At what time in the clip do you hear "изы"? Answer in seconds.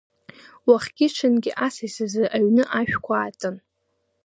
2.05-2.23